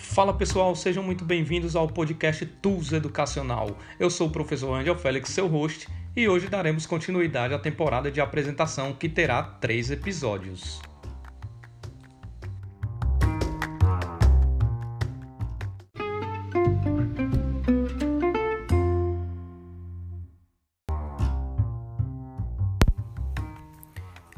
[0.00, 3.78] Fala pessoal, sejam muito bem-vindos ao podcast Tools Educacional.
[3.98, 5.86] Eu sou o professor Angel Félix, seu host,
[6.16, 10.80] e hoje daremos continuidade à temporada de apresentação que terá três episódios.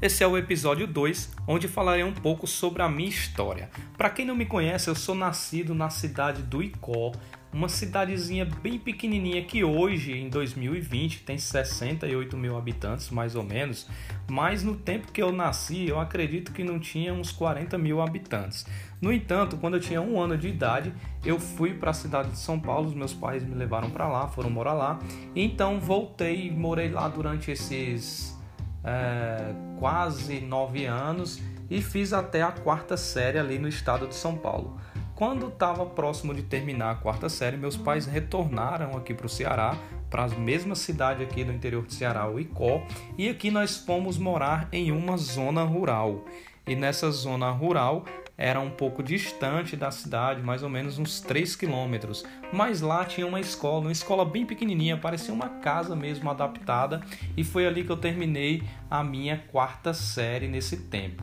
[0.02, 3.70] Esse é o episódio 2, onde falarei um pouco sobre a minha história.
[3.96, 7.12] Para quem não me conhece, eu sou nascido na cidade do Icó,
[7.52, 13.88] uma cidadezinha bem pequenininha que hoje, em 2020, tem 68 mil habitantes, mais ou menos.
[14.28, 18.66] Mas no tempo que eu nasci, eu acredito que não tinha uns 40 mil habitantes.
[19.00, 20.92] No entanto, quando eu tinha um ano de idade,
[21.24, 22.88] eu fui para a cidade de São Paulo.
[22.88, 24.98] Os meus pais me levaram para lá, foram morar lá.
[25.36, 28.41] Então voltei, morei lá durante esses
[28.84, 31.40] é, quase nove anos
[31.70, 34.78] e fiz até a quarta série ali no estado de São Paulo.
[35.14, 39.76] Quando estava próximo de terminar a quarta série, meus pais retornaram aqui para o Ceará,
[40.10, 42.82] para a mesma cidade aqui do interior do Ceará, o Icó,
[43.16, 46.24] e aqui nós fomos morar em uma zona rural.
[46.66, 48.04] E nessa zona rural
[48.36, 52.24] era um pouco distante da cidade, mais ou menos uns 3 quilômetros.
[52.52, 57.00] Mas lá tinha uma escola, uma escola bem pequenininha, parecia uma casa mesmo adaptada,
[57.36, 61.22] e foi ali que eu terminei a minha quarta série nesse tempo.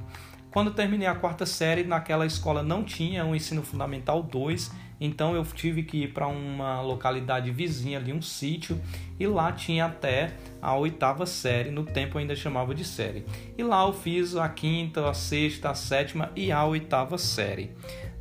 [0.52, 5.44] Quando terminei a quarta série, naquela escola não tinha um ensino fundamental 2, então eu
[5.46, 8.80] tive que ir para uma localidade vizinha ali, um sítio,
[9.20, 13.26] e lá tinha até a oitava série, no tempo ainda chamava de série.
[13.58, 17.72] E lá eu fiz a quinta, a sexta, a sétima e a oitava série.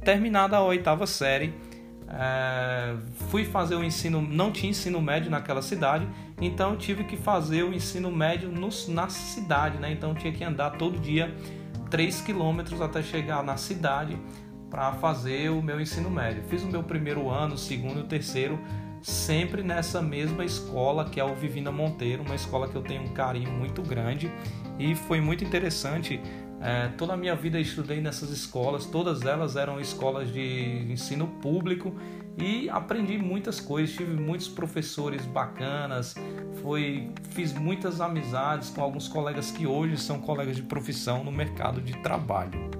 [0.05, 1.53] Terminada a oitava série,
[2.09, 2.95] é,
[3.29, 6.09] fui fazer o ensino, não tinha ensino médio naquela cidade,
[6.41, 9.93] então eu tive que fazer o ensino médio no, na cidade, né?
[9.93, 11.35] Então eu tinha que andar todo dia
[11.91, 14.17] 3 quilômetros até chegar na cidade
[14.71, 16.43] para fazer o meu ensino médio.
[16.45, 18.59] Fiz o meu primeiro ano, segundo e terceiro,
[19.03, 23.09] sempre nessa mesma escola que é o Vivina Monteiro, uma escola que eu tenho um
[23.09, 24.31] carinho muito grande
[24.79, 26.21] e foi muito interessante.
[26.61, 31.95] É, toda a minha vida estudei nessas escolas, todas elas eram escolas de ensino público
[32.37, 36.17] e aprendi muitas coisas, tive muitos professores bacanas,
[36.61, 41.81] foi, fiz muitas amizades com alguns colegas que hoje são colegas de profissão no mercado
[41.81, 42.78] de trabalho.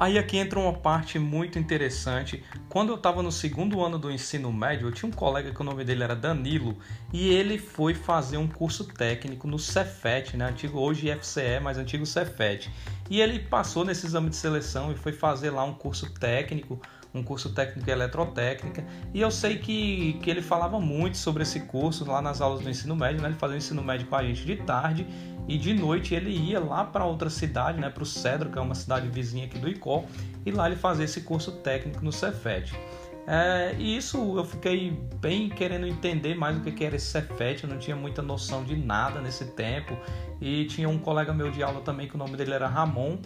[0.00, 2.42] Aí aqui entra uma parte muito interessante.
[2.70, 5.64] Quando eu estava no segundo ano do ensino médio, eu tinha um colega que o
[5.64, 6.78] nome dele era Danilo
[7.12, 10.46] e ele foi fazer um curso técnico no Cefet, né?
[10.46, 12.70] Antigo hoje FCE, mas antigo Cefet.
[13.10, 16.80] E ele passou nesse exame de seleção e foi fazer lá um curso técnico
[17.12, 21.60] um curso técnico de eletrotécnica, e eu sei que, que ele falava muito sobre esse
[21.60, 23.28] curso lá nas aulas do ensino médio, né?
[23.28, 25.06] ele fazia o ensino médio com a gente de tarde,
[25.48, 28.62] e de noite ele ia lá para outra cidade, né, para o Cedro, que é
[28.62, 30.04] uma cidade vizinha aqui do Icó,
[30.46, 32.72] e lá ele fazia esse curso técnico no Cefet.
[33.26, 37.70] É, e isso eu fiquei bem querendo entender mais o que era esse Cefet, eu
[37.70, 39.96] não tinha muita noção de nada nesse tempo.
[40.40, 43.18] E tinha um colega meu de aula também que o nome dele era Ramon,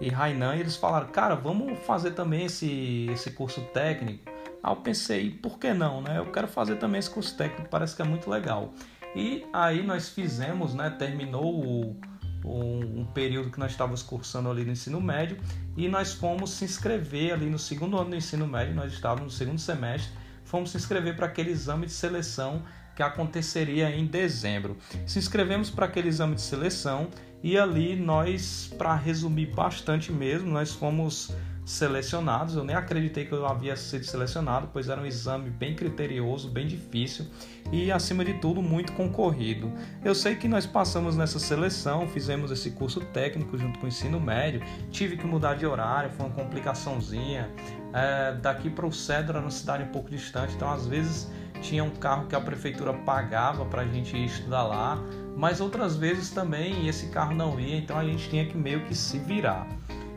[0.00, 4.30] e Rainan, e eles falaram, cara, vamos fazer também esse, esse curso técnico.
[4.62, 6.18] Aí eu pensei, por que não, né?
[6.18, 8.72] Eu quero fazer também esse curso técnico, parece que é muito legal.
[9.14, 10.90] E aí nós fizemos, né?
[10.90, 11.96] Terminou o,
[12.44, 15.38] um, um período que nós estávamos cursando ali no ensino médio
[15.76, 19.30] e nós fomos se inscrever ali no segundo ano do ensino médio, nós estávamos no
[19.30, 20.12] segundo semestre,
[20.44, 22.62] fomos se inscrever para aquele exame de seleção
[22.94, 24.76] que aconteceria em dezembro.
[25.06, 27.08] Se inscrevemos para aquele exame de seleção
[27.44, 31.30] e ali nós, para resumir bastante mesmo, nós fomos
[31.62, 32.56] selecionados.
[32.56, 36.66] Eu nem acreditei que eu havia sido selecionado, pois era um exame bem criterioso, bem
[36.66, 37.26] difícil
[37.70, 39.70] e, acima de tudo, muito concorrido.
[40.02, 44.18] Eu sei que nós passamos nessa seleção, fizemos esse curso técnico junto com o ensino
[44.18, 47.50] médio, tive que mudar de horário, foi uma complicaçãozinha.
[47.92, 51.30] É, daqui para o Cedro era uma cidade um pouco distante, então às vezes
[51.60, 54.98] tinha um carro que a prefeitura pagava para a gente ir estudar lá
[55.36, 58.94] mas outras vezes também esse carro não ia, então a gente tinha que meio que
[58.94, 59.66] se virar.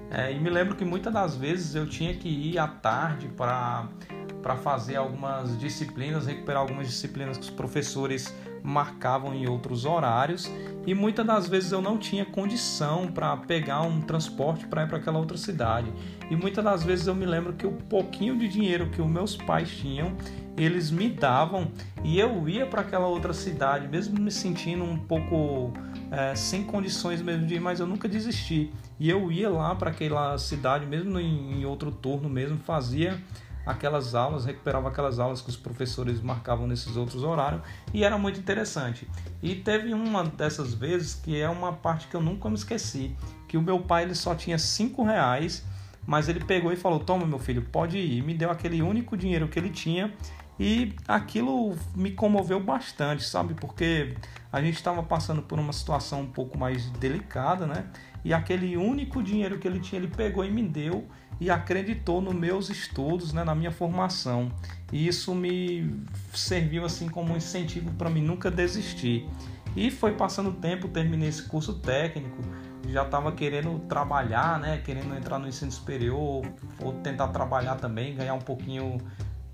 [0.09, 3.87] É, e me lembro que muitas das vezes eu tinha que ir à tarde para
[4.41, 8.33] para fazer algumas disciplinas, recuperar algumas disciplinas que os professores
[8.63, 10.49] marcavam em outros horários
[10.85, 14.99] e muitas das vezes eu não tinha condição para pegar um transporte para ir para
[14.99, 15.91] aquela outra cidade.
[16.29, 19.35] E muitas das vezes eu me lembro que o pouquinho de dinheiro que os meus
[19.35, 20.15] pais tinham,
[20.57, 21.71] eles me davam
[22.03, 25.71] e eu ia para aquela outra cidade, mesmo me sentindo um pouco
[26.11, 28.71] é, sem condições mesmo de ir, mas eu nunca desisti.
[28.99, 33.21] E eu ia lá para aquela cidade, mesmo em, em outro turno mesmo, fazia
[33.67, 37.61] aquelas aulas, recuperava aquelas aulas que os professores marcavam nesses outros horários
[37.93, 39.07] e era muito interessante.
[39.43, 43.15] E teve uma dessas vezes que é uma parte que eu nunca me esqueci,
[43.47, 45.65] que o meu pai ele só tinha cinco reais,
[46.05, 48.23] mas ele pegou e falou: "Toma, meu filho, pode ir".
[48.23, 50.13] Me deu aquele único dinheiro que ele tinha
[50.59, 53.53] e aquilo me comoveu bastante, sabe?
[53.53, 54.15] Porque
[54.51, 57.85] a gente estava passando por uma situação um pouco mais delicada, né?
[58.25, 61.07] E aquele único dinheiro que ele tinha, ele pegou e me deu
[61.39, 64.51] e acreditou nos meus estudos, né, na minha formação.
[64.91, 69.29] E isso me serviu assim como um incentivo para mim nunca desistir.
[69.75, 72.41] E foi passando o tempo, terminei esse curso técnico,
[72.87, 76.45] já estava querendo trabalhar, né, querendo entrar no ensino superior,
[76.81, 78.97] ou tentar trabalhar também, ganhar um pouquinho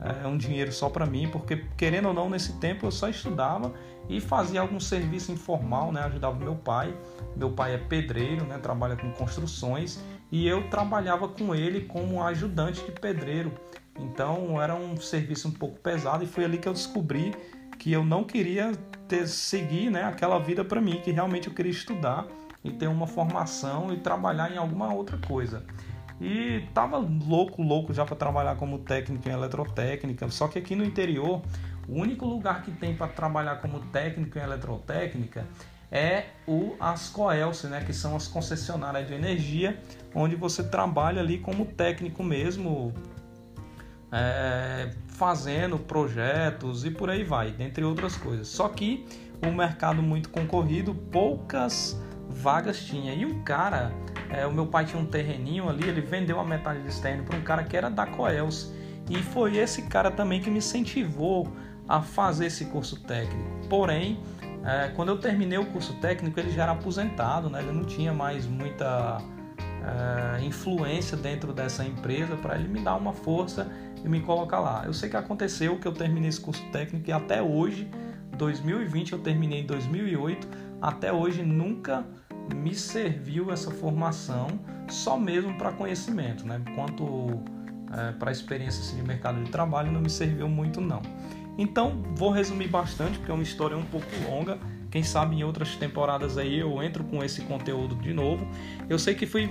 [0.03, 3.73] é, um dinheiro só para mim, porque querendo ou não, nesse tempo eu só estudava
[4.09, 6.93] e fazia algum serviço informal, né, ajudava meu pai.
[7.35, 12.83] Meu pai é pedreiro, né, trabalha com construções e eu trabalhava com ele como ajudante
[12.83, 13.51] de pedreiro.
[13.97, 17.33] Então era um serviço um pouco pesado e foi ali que eu descobri
[17.79, 18.71] que eu não queria
[19.07, 22.27] ter, seguir né, aquela vida para mim, que realmente eu queria estudar
[22.63, 25.65] e ter uma formação e trabalhar em alguma outra coisa.
[26.21, 30.83] E tava louco, louco já para trabalhar como técnico em eletrotécnica, só que aqui no
[30.83, 31.41] interior,
[31.87, 35.45] o único lugar que tem para trabalhar como técnico em eletrotécnica
[35.91, 39.79] é o as Coelce, né, que são as concessionárias de energia,
[40.15, 42.93] onde você trabalha ali como técnico mesmo,
[44.11, 48.47] é, fazendo projetos e por aí vai, dentre outras coisas.
[48.47, 49.05] Só que
[49.45, 51.95] o mercado muito concorrido, poucas
[52.33, 53.13] vagas tinha.
[53.13, 53.91] E um cara,
[54.29, 57.37] é, o meu pai tinha um terreninho ali, ele vendeu a metade de externo para
[57.37, 58.73] um cara que era da Coelce.
[59.09, 61.47] E foi esse cara também que me incentivou
[61.87, 63.67] a fazer esse curso técnico.
[63.69, 64.19] Porém,
[64.65, 67.61] é, quando eu terminei o curso técnico, ele já era aposentado, né?
[67.61, 69.21] ele não tinha mais muita
[69.83, 73.69] é, influência dentro dessa empresa para ele me dar uma força
[74.03, 74.83] e me colocar lá.
[74.85, 77.89] Eu sei que aconteceu que eu terminei esse curso técnico e até hoje,
[78.37, 80.47] 2020, eu terminei em 2008,
[80.81, 82.05] até hoje nunca
[82.55, 84.47] me serviu essa formação
[84.87, 86.61] só mesmo para conhecimento, né?
[86.75, 87.41] Quanto
[87.91, 91.01] é, para experiência assim, de mercado de trabalho não me serviu muito não.
[91.57, 94.57] Então, vou resumir bastante, porque é uma história um pouco longa.
[94.89, 98.47] Quem sabe em outras temporadas aí eu entro com esse conteúdo de novo.
[98.89, 99.49] Eu sei que foi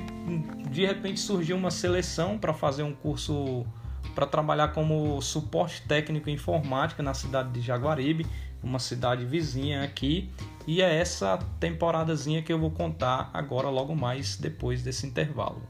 [0.71, 3.65] de repente surgiu uma seleção para fazer um curso
[4.15, 8.27] para trabalhar como suporte técnico em informática na cidade de Jaguaribe,
[8.63, 10.31] uma cidade vizinha aqui.
[10.67, 15.63] E é essa temporadazinha que eu vou contar agora logo mais depois desse intervalo.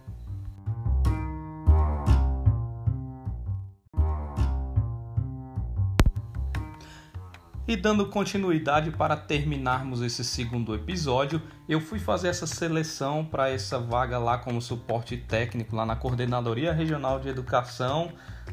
[7.67, 13.79] E dando continuidade para terminarmos esse segundo episódio, eu fui fazer essa seleção para essa
[13.79, 18.11] vaga lá como suporte técnico lá na Coordenadoria Regional de Educação,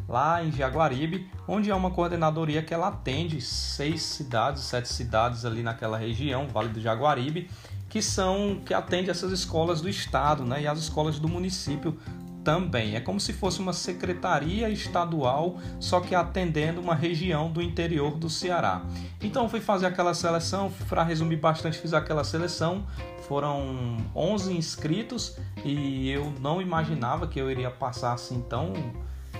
[0.07, 5.63] lá em Jaguaribe, onde é uma coordenadoria que ela atende seis cidades, sete cidades ali
[5.63, 7.49] naquela região, Vale do Jaguaribe,
[7.89, 11.97] que são que atende essas escolas do estado, né, e as escolas do município
[12.43, 12.95] também.
[12.95, 18.29] É como se fosse uma secretaria estadual, só que atendendo uma região do interior do
[18.29, 18.83] Ceará.
[19.21, 22.85] Então fui fazer aquela seleção, para resumir bastante, fiz aquela seleção.
[23.27, 28.73] Foram 11 inscritos e eu não imaginava que eu iria passar assim tão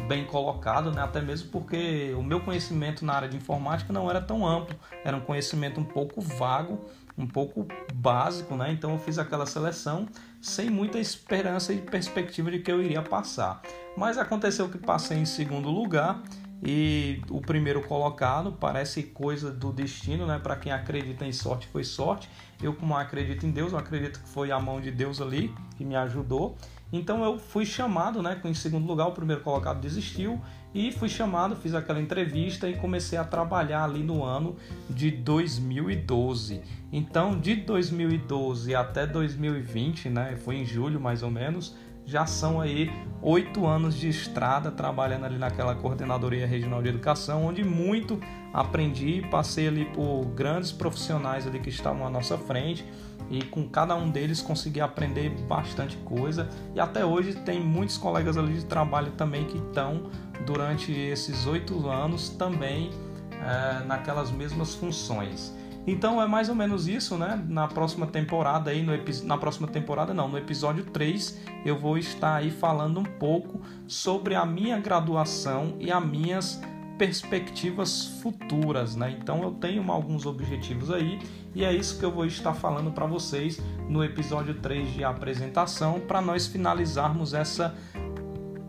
[0.08, 1.02] bem colocado, né?
[1.02, 5.16] até mesmo porque o meu conhecimento na área de informática não era tão amplo, era
[5.16, 6.84] um conhecimento um pouco vago,
[7.18, 8.72] um pouco básico, né?
[8.72, 10.08] então eu fiz aquela seleção
[10.42, 13.62] sem muita esperança e perspectiva de que eu iria passar.
[13.98, 16.22] Mas aconteceu que passei em segundo lugar
[16.62, 20.40] e o primeiro colocado parece coisa do destino, né?
[20.40, 22.30] Para quem acredita em sorte foi sorte.
[22.62, 25.86] Eu como acredito em Deus, eu acredito que foi a mão de Deus ali que
[25.86, 26.58] me ajudou.
[26.92, 28.40] Então eu fui chamado, né?
[28.44, 30.42] Em segundo lugar, o primeiro colocado desistiu
[30.74, 34.56] e fui chamado, fiz aquela entrevista e comecei a trabalhar ali no ano
[34.90, 36.62] de 2012.
[36.92, 40.36] Então, de 2012 até 2020, né?
[40.38, 41.76] Foi em julho mais ou menos.
[42.10, 42.90] Já são aí
[43.22, 48.20] oito anos de estrada trabalhando ali naquela coordenadoria regional de educação, onde muito
[48.52, 52.84] aprendi, passei ali por grandes profissionais ali que estavam à nossa frente
[53.30, 58.38] e com cada um deles consegui aprender bastante coisa e até hoje tem muitos colegas
[58.38, 60.10] ali de trabalho também que estão
[60.48, 62.90] durante esses oito anos também
[63.34, 65.54] é, naquelas mesmas funções.
[65.90, 67.44] Então é mais ou menos isso, né?
[67.48, 68.94] Na próxima temporada aí, no
[69.24, 74.36] na próxima temporada não, no episódio 3, eu vou estar aí falando um pouco sobre
[74.36, 76.62] a minha graduação e as minhas
[77.00, 79.18] perspectivas futuras, né?
[79.20, 81.18] Então eu tenho alguns objetivos aí
[81.56, 86.00] e é isso que eu vou estar falando para vocês no episódio 3 de apresentação
[86.00, 87.74] para nós finalizarmos essa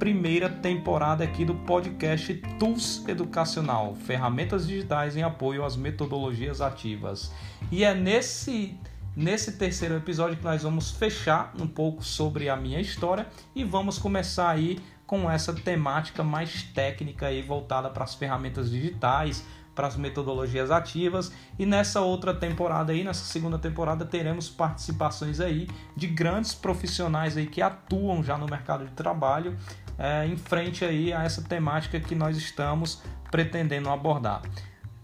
[0.00, 7.30] primeira temporada aqui do podcast Tools Educacional, ferramentas digitais em apoio às metodologias ativas.
[7.70, 8.78] E é nesse
[9.14, 13.98] nesse terceiro episódio que nós vamos fechar um pouco sobre a minha história e vamos
[13.98, 19.96] começar aí com essa temática mais técnica aí voltada para as ferramentas digitais, para as
[19.96, 26.54] metodologias ativas e nessa outra temporada aí, nessa segunda temporada teremos participações aí de grandes
[26.54, 29.56] profissionais aí que atuam já no mercado de trabalho
[30.00, 34.40] é, em frente aí a essa temática que nós estamos pretendendo abordar.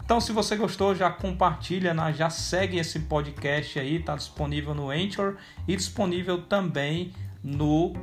[0.03, 2.13] Então, se você gostou, já compartilha, né?
[2.13, 5.35] já segue esse podcast aí, está disponível no Anchor
[5.67, 7.13] e disponível também
[7.43, 7.93] no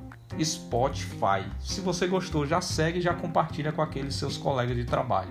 [0.41, 1.45] Spotify.
[1.59, 5.31] Se você gostou, já segue, já compartilha com aqueles seus colegas de trabalho.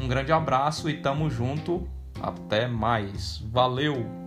[0.00, 1.86] Um grande abraço e tamo junto.
[2.22, 3.42] Até mais.
[3.50, 4.23] Valeu!